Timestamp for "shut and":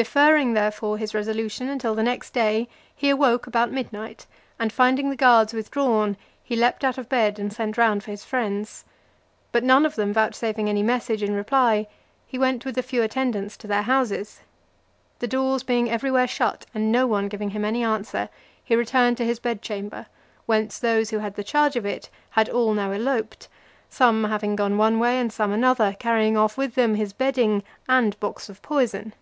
16.28-16.92